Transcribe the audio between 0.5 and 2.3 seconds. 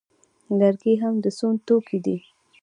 لرګي هم د سون توکي دي